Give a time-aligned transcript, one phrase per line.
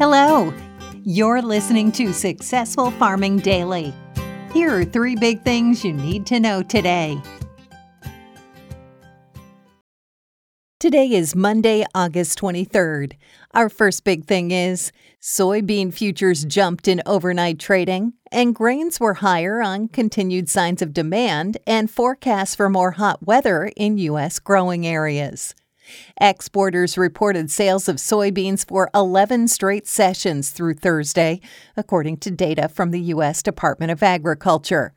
[0.00, 0.50] Hello,
[1.04, 3.92] you're listening to Successful Farming Daily.
[4.50, 7.20] Here are three big things you need to know today.
[10.78, 13.12] Today is Monday, August 23rd.
[13.52, 14.90] Our first big thing is
[15.20, 21.58] soybean futures jumped in overnight trading, and grains were higher on continued signs of demand
[21.66, 24.38] and forecasts for more hot weather in U.S.
[24.38, 25.54] growing areas.
[26.20, 31.40] Exporters reported sales of soybeans for 11 straight sessions through Thursday,
[31.76, 33.42] according to data from the U.S.
[33.42, 34.92] Department of Agriculture.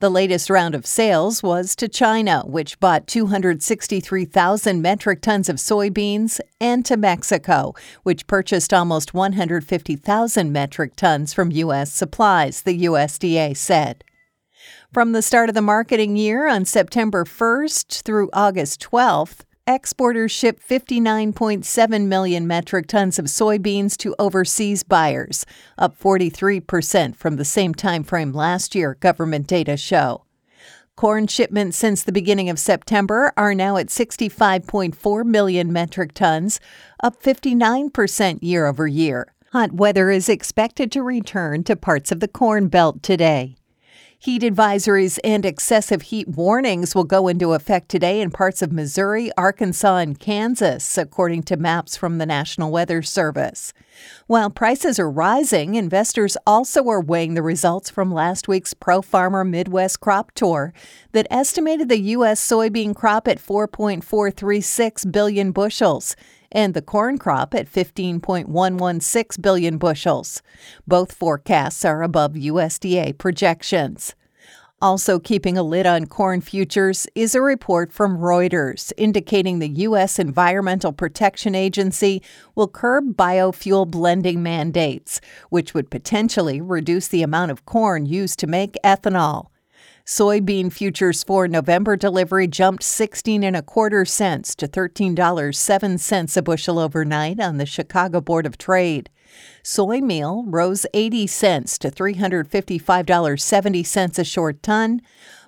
[0.00, 6.40] The latest round of sales was to China, which bought 263,000 metric tons of soybeans,
[6.60, 11.92] and to Mexico, which purchased almost 150,000 metric tons from U.S.
[11.92, 14.04] supplies, the USDA said.
[14.92, 20.66] From the start of the marketing year on September 1st through August 12th, exporters shipped
[20.66, 25.44] 59.7 million metric tons of soybeans to overseas buyers,
[25.76, 30.24] up 43% from the same time frame last year, government data show.
[30.96, 36.58] Corn shipments since the beginning of September are now at 65.4 million metric tons,
[37.02, 39.34] up 59% year over year.
[39.52, 43.57] Hot weather is expected to return to parts of the Corn Belt today.
[44.20, 49.30] Heat advisories and excessive heat warnings will go into effect today in parts of Missouri,
[49.36, 53.72] Arkansas, and Kansas, according to maps from the National Weather Service.
[54.26, 59.44] While prices are rising, investors also are weighing the results from last week's Pro Farmer
[59.44, 60.74] Midwest Crop Tour
[61.12, 62.44] that estimated the U.S.
[62.44, 66.16] soybean crop at 4.436 billion bushels
[66.52, 70.42] and the corn crop at 15.116 billion bushels.
[70.86, 74.14] Both forecasts are above USDA projections.
[74.80, 80.20] Also, keeping a lid on corn futures is a report from Reuters indicating the U.S.
[80.20, 82.22] Environmental Protection Agency
[82.54, 88.46] will curb biofuel blending mandates, which would potentially reduce the amount of corn used to
[88.46, 89.48] make ethanol.
[90.08, 96.78] Soybean futures for November delivery jumped 16 and a quarter cents to $13.07 a bushel
[96.78, 99.10] overnight on the Chicago Board of Trade.
[99.62, 105.02] Soy meal rose 80 cents to $355.70 a short ton,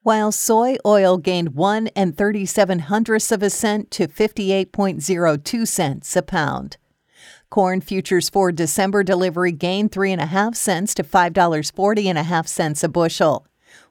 [0.00, 6.22] while soy oil gained 1 and 37 hundredths of a cent to 58.02 cents a
[6.22, 6.78] pound.
[7.50, 12.88] Corn futures for December delivery gained 3.5 cents to $5.40 and a half cents a
[12.88, 13.46] bushel.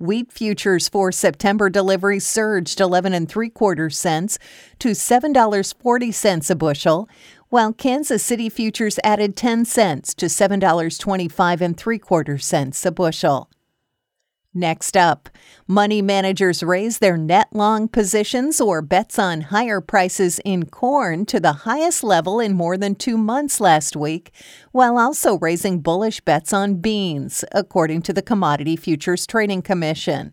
[0.00, 4.38] Wheat futures for September delivery surged 11 and 3 quarter cents
[4.78, 7.06] to $7.40 a bushel,
[7.50, 13.50] while Kansas City futures added 10 cents to $7.25 and 3 quarter cents a bushel.
[14.52, 15.28] Next up,
[15.68, 21.38] money managers raise their net long positions or bets on higher prices in corn to
[21.38, 24.32] the highest level in more than two months last week,
[24.72, 30.32] while also raising bullish bets on beans, according to the Commodity Futures Trading Commission.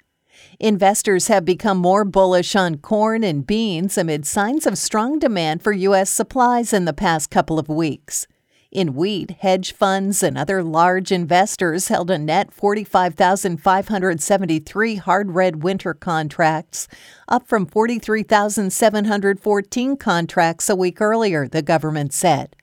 [0.60, 5.72] Investors have become more bullish on corn and beans amid signs of strong demand for
[5.72, 6.10] U.S.
[6.10, 8.28] supplies in the past couple of weeks.
[8.74, 15.94] In wheat, hedge funds and other large investors held a net 45,573 hard red winter
[15.94, 16.88] contracts,
[17.28, 22.56] up from 43,714 contracts a week earlier, the government said.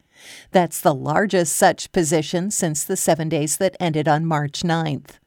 [0.50, 5.20] That's the largest such position since the seven days that ended on March 9th.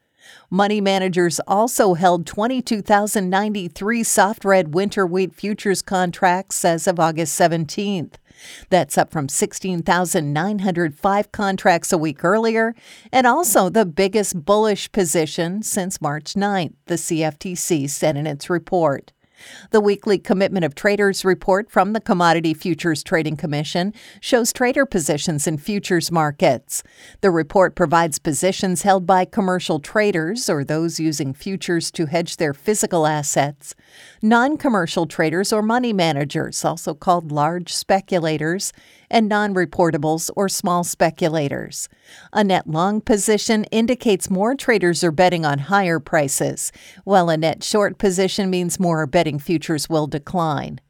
[0.50, 8.16] Money managers also held 22,093 soft red winter wheat futures contracts as of August 17th.
[8.70, 12.76] That's up from 16,905 contracts a week earlier,
[13.12, 19.14] and also the biggest bullish position since March 9th, the CFTC said in its report.
[19.72, 25.48] The weekly Commitment of Traders report from the Commodity Futures Trading Commission shows trader positions
[25.48, 26.84] in futures markets.
[27.22, 32.54] The report provides positions held by commercial traders or those using futures to hedge their
[32.54, 33.76] physical assets,
[34.22, 38.74] non commercial traders or money managers, also called large speculators,
[39.14, 41.88] and non reportables or small speculators.
[42.34, 46.74] A net long position indicates more traders are betting on higher prices,
[47.06, 50.82] while a net short position means more are betting futures will decline.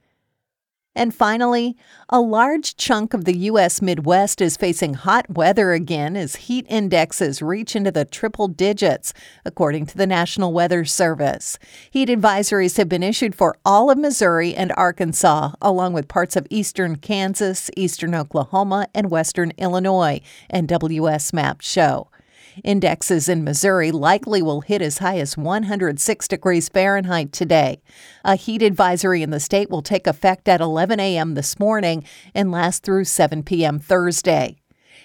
[0.95, 1.75] And finally,
[2.10, 3.81] a large chunk of the U.S.
[3.81, 9.12] Midwest is facing hot weather again as heat indexes reach into the triple digits,
[9.44, 11.57] according to the National Weather Service.
[11.90, 16.45] Heat advisories have been issued for all of Missouri and Arkansas, along with parts of
[16.51, 20.22] eastern Kansas, eastern Oklahoma, and western Illinois,
[20.54, 22.10] NWS maps show.
[22.63, 27.81] Indexes in Missouri likely will hit as high as 106 degrees Fahrenheit today.
[28.23, 31.35] A heat advisory in the state will take effect at 11 a.m.
[31.35, 32.03] this morning
[32.35, 33.79] and last through 7 p.m.
[33.79, 34.57] Thursday.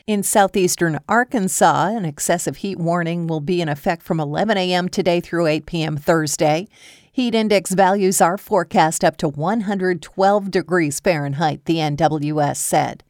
[0.06, 4.88] In southeastern Arkansas, an excessive heat warning will be in effect from 11 a.m.
[4.88, 5.96] today through 8 p.m.
[5.96, 6.66] Thursday.
[7.12, 13.04] Heat index values are forecast up to 112 degrees Fahrenheit, the NWS said.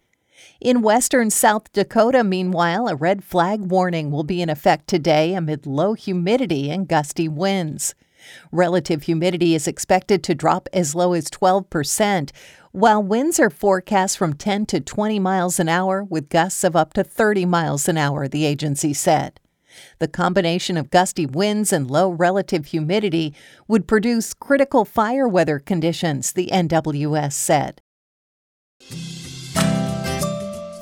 [0.60, 5.66] In western South Dakota, meanwhile, a red flag warning will be in effect today amid
[5.66, 7.94] low humidity and gusty winds.
[8.50, 12.32] Relative humidity is expected to drop as low as 12%,
[12.72, 16.93] while winds are forecast from 10 to 20 miles an hour with gusts of up
[16.94, 19.38] to 30 miles an hour, the agency said.
[20.00, 23.32] The combination of gusty winds and low relative humidity
[23.69, 27.81] would produce critical fire weather conditions, the NWS said.